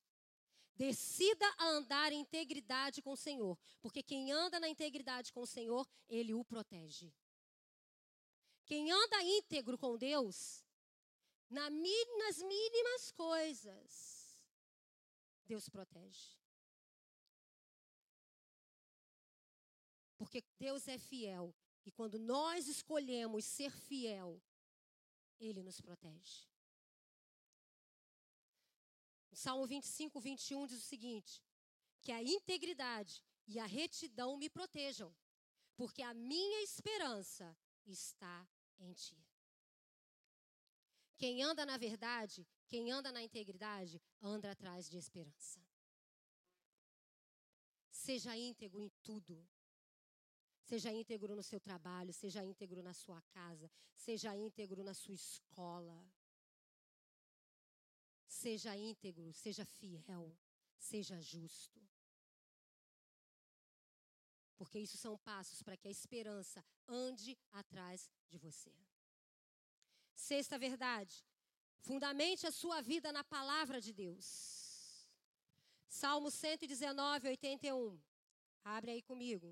[0.76, 5.46] Decida a andar em integridade com o Senhor, porque quem anda na integridade com o
[5.46, 7.14] Senhor, ele o protege.
[8.64, 10.64] Quem anda íntegro com Deus,
[11.48, 14.40] na, nas mínimas coisas,
[15.46, 16.34] Deus protege.
[20.16, 21.54] Porque Deus é fiel.
[21.84, 24.42] E quando nós escolhemos ser fiel,
[25.38, 26.48] Ele nos protege.
[29.35, 31.42] O Salmo 25, 21 diz o seguinte:
[32.01, 35.12] que a integridade e a retidão me protejam,
[35.75, 39.20] porque a minha esperança está em ti.
[41.16, 45.61] Quem anda na verdade, quem anda na integridade, anda atrás de esperança.
[47.90, 49.44] Seja íntegro em tudo.
[50.62, 56.13] Seja íntegro no seu trabalho, seja íntegro na sua casa, seja íntegro na sua escola.
[58.44, 60.24] Seja íntegro, seja fiel,
[60.78, 61.80] seja justo.
[64.54, 68.70] Porque isso são passos para que a esperança ande atrás de você.
[70.14, 71.24] Sexta verdade.
[71.78, 74.26] Fundamente a sua vida na palavra de Deus.
[75.88, 77.98] Salmo 119, 81.
[78.62, 79.48] Abre aí comigo.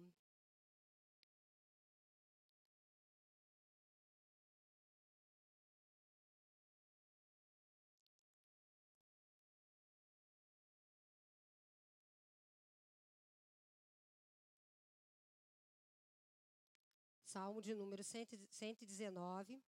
[17.33, 19.64] Salmo de número 119,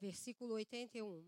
[0.00, 1.24] versículo 81.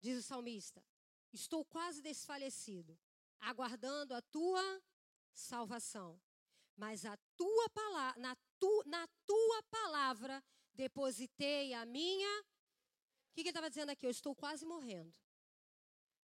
[0.00, 0.80] Diz o salmista:
[1.32, 2.96] Estou quase desfalecido,
[3.40, 4.80] aguardando a tua
[5.32, 6.20] salvação.
[6.78, 12.40] Mas a tua palavra, na tu, na tua palavra depositei a minha.
[12.40, 12.44] O
[13.34, 14.06] que, que ele estava dizendo aqui?
[14.06, 15.12] Eu estou quase morrendo.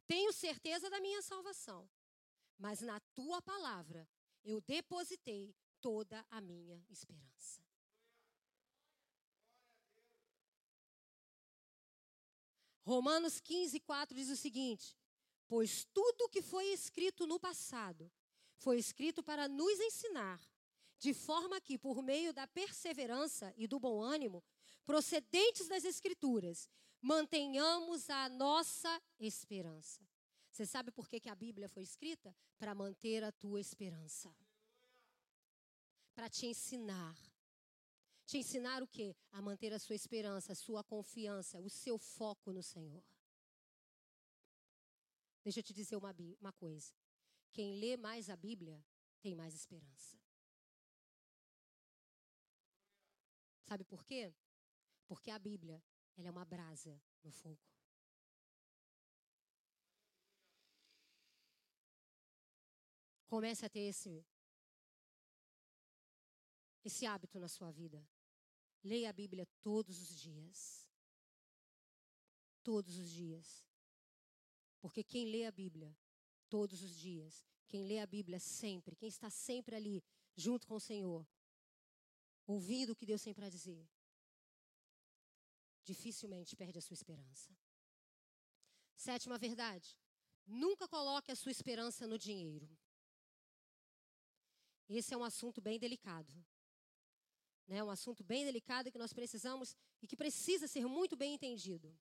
[0.07, 1.89] Tenho certeza da minha salvação,
[2.57, 4.07] mas na tua palavra
[4.41, 7.61] eu depositei toda a minha esperança.
[12.85, 14.97] Romanos 15, 4 diz o seguinte:
[15.45, 18.09] Pois tudo que foi escrito no passado
[18.57, 20.39] foi escrito para nos ensinar
[20.99, 24.43] de forma que, por meio da perseverança e do bom ânimo,
[24.85, 26.69] procedentes das Escrituras,
[27.01, 30.01] mantenhamos a nossa esperança.
[30.51, 32.35] Você sabe por que, que a Bíblia foi escrita?
[32.57, 34.35] Para manter a tua esperança.
[36.15, 37.15] Para te ensinar.
[38.25, 39.15] Te ensinar o quê?
[39.31, 43.03] A manter a sua esperança, a sua confiança, o seu foco no Senhor.
[45.43, 46.91] Deixa eu te dizer uma, uma coisa.
[47.57, 48.85] Quem lê mais a Bíblia
[49.19, 50.15] tem mais esperança.
[53.63, 54.31] Sabe por quê?
[55.07, 55.83] Porque a Bíblia,
[56.15, 57.59] ela é uma brasa no fogo.
[63.25, 64.23] Comece a ter esse
[66.85, 68.07] esse hábito na sua vida.
[68.83, 70.87] Leia a Bíblia todos os dias.
[72.61, 73.65] Todos os dias.
[74.79, 75.97] Porque quem lê a Bíblia
[76.49, 80.03] todos os dias, quem lê a Bíblia sempre, quem está sempre ali
[80.35, 81.27] junto com o Senhor,
[82.45, 83.87] ouvindo o que Deus tem para dizer,
[85.83, 87.55] dificilmente perde a sua esperança.
[88.95, 89.97] Sétima verdade:
[90.45, 92.69] nunca coloque a sua esperança no dinheiro.
[94.89, 96.33] Esse é um assunto bem delicado.
[97.67, 97.83] Né?
[97.83, 101.93] Um assunto bem delicado que nós precisamos e que precisa ser muito bem entendido.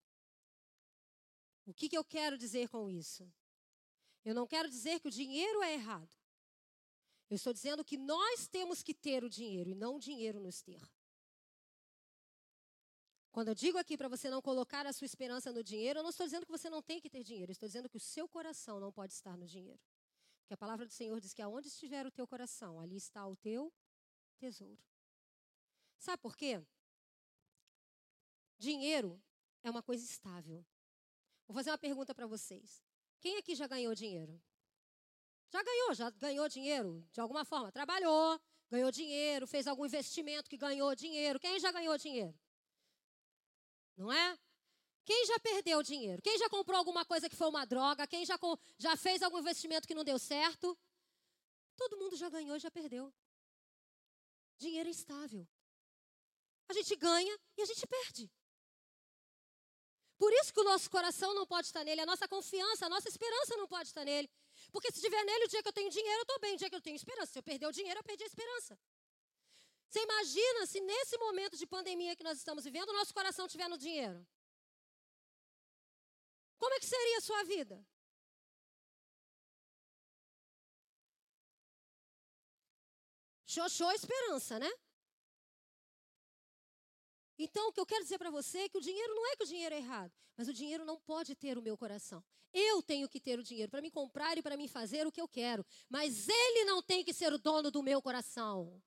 [1.64, 3.28] O que, que eu quero dizer com isso?
[4.26, 6.12] Eu não quero dizer que o dinheiro é errado.
[7.30, 10.60] Eu estou dizendo que nós temos que ter o dinheiro e não o dinheiro nos
[10.60, 10.82] ter.
[13.30, 16.10] Quando eu digo aqui para você não colocar a sua esperança no dinheiro, eu não
[16.10, 18.28] estou dizendo que você não tem que ter dinheiro, eu estou dizendo que o seu
[18.28, 19.80] coração não pode estar no dinheiro.
[20.40, 23.36] Porque a palavra do Senhor diz que aonde estiver o teu coração, ali está o
[23.36, 23.72] teu
[24.38, 24.82] tesouro.
[25.98, 26.60] Sabe por quê?
[28.58, 29.22] Dinheiro
[29.62, 30.66] é uma coisa estável.
[31.46, 32.85] Vou fazer uma pergunta para vocês.
[33.20, 34.40] Quem aqui já ganhou dinheiro?
[35.50, 37.72] Já ganhou, já ganhou dinheiro de alguma forma.
[37.72, 38.40] Trabalhou,
[38.70, 41.40] ganhou dinheiro, fez algum investimento que ganhou dinheiro.
[41.40, 42.34] Quem já ganhou dinheiro?
[43.96, 44.38] Não é?
[45.04, 46.20] Quem já perdeu dinheiro?
[46.20, 48.06] Quem já comprou alguma coisa que foi uma droga?
[48.06, 48.38] Quem já,
[48.76, 50.76] já fez algum investimento que não deu certo?
[51.76, 53.14] Todo mundo já ganhou e já perdeu.
[54.58, 55.46] Dinheiro é estável.
[56.68, 58.30] A gente ganha e a gente perde.
[60.18, 63.08] Por isso que o nosso coração não pode estar nele, a nossa confiança, a nossa
[63.08, 64.30] esperança não pode estar nele.
[64.72, 66.54] Porque se estiver nele, o dia que eu tenho dinheiro, eu estou bem.
[66.54, 67.32] O dia que eu tenho esperança.
[67.32, 68.78] Se eu perder o dinheiro, eu perdi a esperança.
[69.88, 73.68] Você imagina se nesse momento de pandemia que nós estamos vivendo, o nosso coração estiver
[73.68, 74.26] no dinheiro?
[76.58, 77.86] Como é que seria a sua vida?
[83.46, 84.70] Xoxô esperança, né?
[87.38, 89.44] Então, o que eu quero dizer para você é que o dinheiro não é que
[89.44, 92.24] o dinheiro é errado, mas o dinheiro não pode ter o meu coração.
[92.52, 95.20] Eu tenho que ter o dinheiro para me comprar e para me fazer o que
[95.20, 98.82] eu quero, mas ele não tem que ser o dono do meu coração.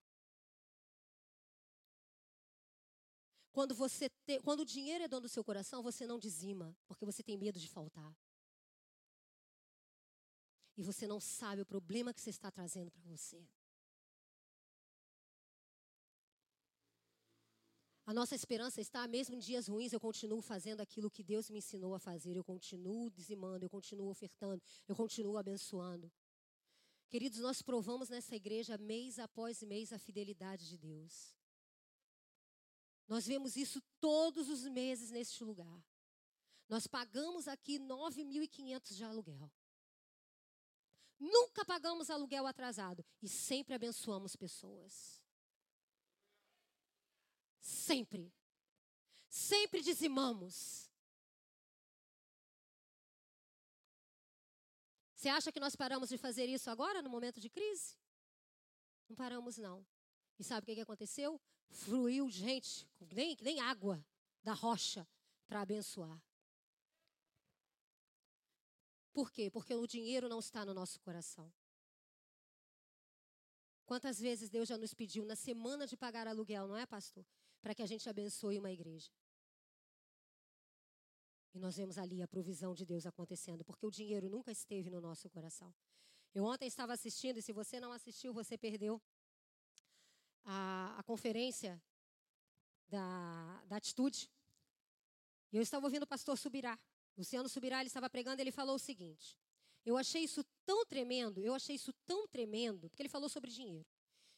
[3.51, 7.05] Quando você te, quando o dinheiro é dono do seu coração, você não dizima, porque
[7.05, 8.15] você tem medo de faltar.
[10.77, 13.45] E você não sabe o problema que você está trazendo para você.
[18.09, 21.59] A nossa esperança está, mesmo em dias ruins, eu continuo fazendo aquilo que Deus me
[21.59, 22.35] ensinou a fazer.
[22.35, 26.11] Eu continuo dizimando, eu continuo ofertando, eu continuo abençoando.
[27.07, 31.37] Queridos, nós provamos nessa igreja mês após mês a fidelidade de Deus.
[33.07, 35.85] Nós vemos isso todos os meses neste lugar.
[36.67, 39.51] Nós pagamos aqui 9.500 de aluguel.
[41.19, 45.18] Nunca pagamos aluguel atrasado e sempre abençoamos pessoas.
[47.59, 48.33] Sempre.
[49.29, 50.89] Sempre dizimamos.
[55.15, 57.97] Você acha que nós paramos de fazer isso agora, no momento de crise?
[59.09, 59.85] Não paramos, não.
[60.37, 61.41] E sabe o que, aconteceu?
[61.69, 64.03] Fluiu gente, nem, nem água
[64.41, 65.05] da rocha,
[65.45, 66.23] para abençoar.
[69.11, 69.49] Por quê?
[69.51, 71.51] Porque o dinheiro não está no nosso coração.
[73.85, 77.25] Quantas vezes Deus já nos pediu na semana de pagar aluguel, não é, pastor?
[77.61, 79.11] Para que a gente abençoe uma igreja.
[81.53, 85.01] E nós vemos ali a provisão de Deus acontecendo, porque o dinheiro nunca esteve no
[85.01, 85.73] nosso coração.
[86.33, 89.01] Eu ontem estava assistindo, e se você não assistiu, você perdeu
[90.45, 91.81] a, a conferência
[92.87, 94.29] da, da Atitude.
[95.51, 96.77] E eu estava ouvindo o pastor Subirá.
[97.17, 99.37] Luciano Subirá, ele estava pregando, ele falou o seguinte:
[99.83, 103.89] Eu achei isso tão tremendo, eu achei isso tão tremendo, porque ele falou sobre dinheiro,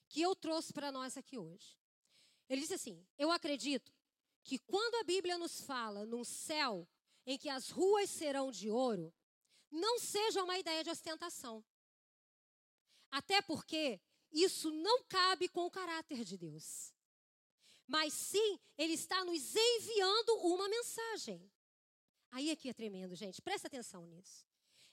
[0.07, 1.80] que eu trouxe para nós aqui hoje.
[2.51, 3.93] Ele disse assim: Eu acredito
[4.43, 6.85] que quando a Bíblia nos fala num céu
[7.25, 9.13] em que as ruas serão de ouro,
[9.71, 11.63] não seja uma ideia de ostentação.
[13.09, 14.01] Até porque
[14.33, 16.93] isso não cabe com o caráter de Deus.
[17.87, 21.49] Mas sim, Ele está nos enviando uma mensagem.
[22.31, 23.41] Aí que é tremendo, gente.
[23.41, 24.45] Presta atenção nisso.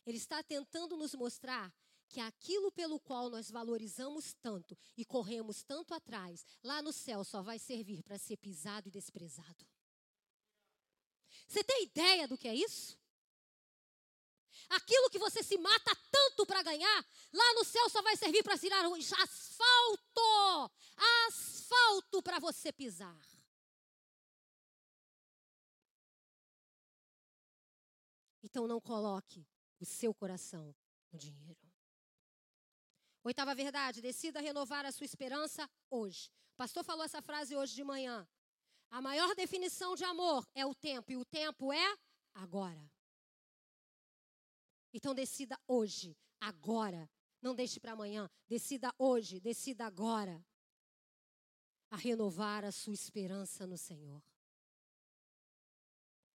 [0.06, 1.74] Ele está tentando nos mostrar
[2.08, 7.42] que aquilo pelo qual nós valorizamos tanto e corremos tanto atrás, lá no céu só
[7.42, 9.66] vai servir para ser pisado e desprezado.
[11.46, 12.98] Você tem ideia do que é isso?
[14.70, 18.58] Aquilo que você se mata tanto para ganhar, lá no céu só vai servir para
[18.58, 20.70] tirar asfalto
[21.26, 23.26] asfalto para você pisar.
[28.42, 29.46] Então não coloque
[29.78, 30.74] o seu coração
[31.12, 31.67] no dinheiro.
[33.28, 36.30] Oitava verdade, decida renovar a sua esperança hoje.
[36.54, 38.26] O pastor falou essa frase hoje de manhã.
[38.90, 41.98] A maior definição de amor é o tempo, e o tempo é
[42.32, 42.90] agora.
[44.94, 47.06] Então decida hoje, agora.
[47.42, 48.30] Não deixe para amanhã.
[48.46, 50.42] Decida hoje, decida agora.
[51.90, 54.22] A renovar a sua esperança no Senhor.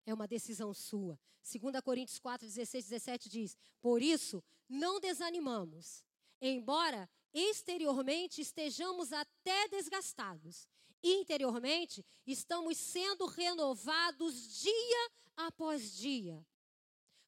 [0.05, 1.19] É uma decisão sua.
[1.41, 6.03] 2 Coríntios 4, 16, 17 diz: Por isso, não desanimamos
[6.47, 10.67] embora exteriormente estejamos até desgastados,
[11.01, 16.45] interiormente estamos sendo renovados dia após dia,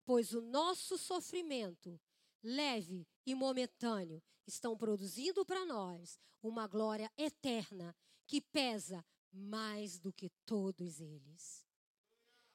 [0.06, 2.00] pois o nosso sofrimento
[2.44, 7.96] leve e momentâneo estão produzindo para nós uma glória eterna
[8.28, 11.66] que pesa mais do que todos eles.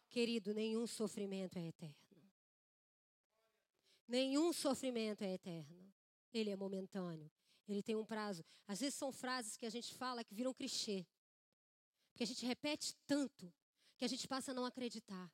[0.08, 1.94] Querido, nenhum sofrimento é eterno.
[4.06, 5.79] Nenhum sofrimento é eterno.
[6.32, 7.30] Ele é momentâneo.
[7.68, 8.44] Ele tem um prazo.
[8.66, 11.06] Às vezes são frases que a gente fala que viram clichê.
[12.10, 13.52] Porque a gente repete tanto
[13.96, 15.32] que a gente passa a não acreditar.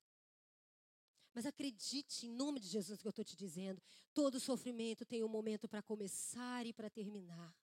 [1.32, 3.82] Mas acredite em nome de Jesus que eu estou te dizendo.
[4.14, 7.54] Todo sofrimento tem um momento para começar e para terminar.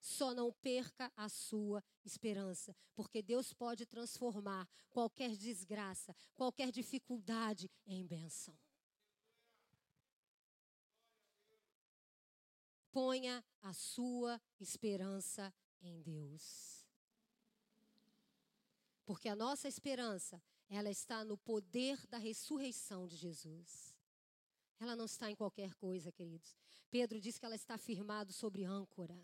[0.00, 8.04] Só não perca a sua esperança, porque Deus pode transformar qualquer desgraça, qualquer dificuldade em
[8.04, 8.58] bênção.
[12.92, 16.86] Ponha a sua esperança em Deus.
[19.04, 23.94] Porque a nossa esperança, ela está no poder da ressurreição de Jesus.
[24.78, 26.56] Ela não está em qualquer coisa, queridos.
[26.90, 29.18] Pedro diz que ela está firmada sobre âncora.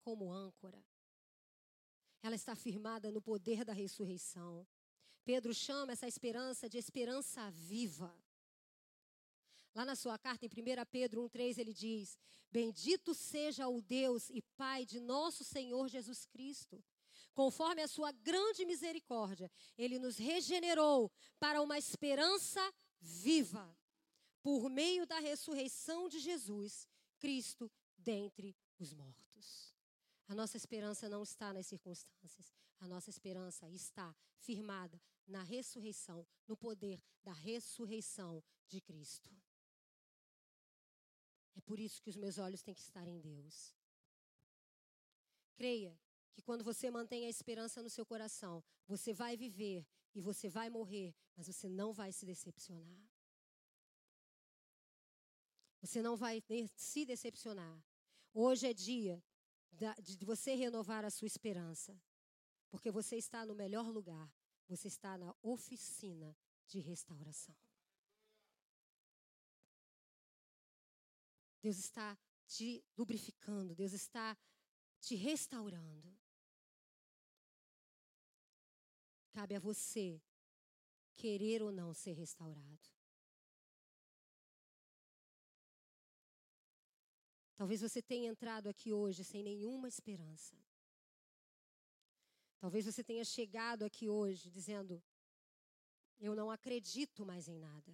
[0.00, 0.84] Como âncora.
[2.22, 4.66] Ela está firmada no poder da ressurreição.
[5.24, 8.14] Pedro chama essa esperança de esperança viva.
[9.76, 12.18] Lá na sua carta, em 1 Pedro 1,3, ele diz:
[12.50, 16.82] Bendito seja o Deus e Pai de nosso Senhor Jesus Cristo.
[17.34, 23.78] Conforme a sua grande misericórdia, ele nos regenerou para uma esperança viva,
[24.42, 29.74] por meio da ressurreição de Jesus, Cristo, dentre os mortos.
[30.26, 32.50] A nossa esperança não está nas circunstâncias,
[32.80, 39.30] a nossa esperança está firmada na ressurreição, no poder da ressurreição de Cristo.
[41.56, 43.74] É por isso que os meus olhos têm que estar em Deus.
[45.54, 45.98] Creia
[46.32, 50.68] que quando você mantém a esperança no seu coração, você vai viver e você vai
[50.68, 53.08] morrer, mas você não vai se decepcionar.
[55.80, 56.42] Você não vai
[56.74, 57.82] se decepcionar.
[58.34, 59.22] Hoje é dia
[60.02, 61.98] de você renovar a sua esperança,
[62.70, 64.30] porque você está no melhor lugar.
[64.68, 66.36] Você está na oficina
[66.66, 67.54] de restauração.
[71.66, 74.38] Deus está te lubrificando, Deus está
[75.00, 76.16] te restaurando.
[79.32, 80.22] Cabe a você
[81.16, 82.88] querer ou não ser restaurado.
[87.56, 90.56] Talvez você tenha entrado aqui hoje sem nenhuma esperança.
[92.60, 95.02] Talvez você tenha chegado aqui hoje dizendo:
[96.20, 97.92] Eu não acredito mais em nada.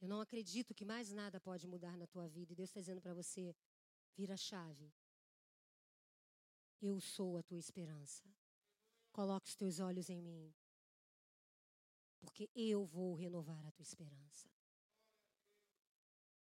[0.00, 2.52] Eu não acredito que mais nada pode mudar na tua vida.
[2.52, 3.54] E Deus está dizendo para você:
[4.14, 4.92] vira a chave.
[6.80, 8.22] Eu sou a tua esperança.
[9.12, 10.54] Coloque os teus olhos em mim.
[12.20, 14.55] Porque eu vou renovar a tua esperança.